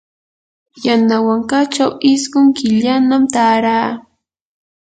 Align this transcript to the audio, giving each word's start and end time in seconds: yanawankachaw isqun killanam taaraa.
yanawankachaw 0.85 1.91
isqun 2.11 2.47
killanam 2.57 3.23
taaraa. 3.33 3.89